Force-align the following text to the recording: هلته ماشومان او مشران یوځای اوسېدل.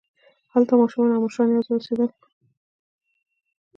هلته 0.53 0.73
ماشومان 0.81 1.09
او 1.13 1.23
مشران 1.25 1.49
یوځای 1.51 1.75
اوسېدل. 1.75 2.09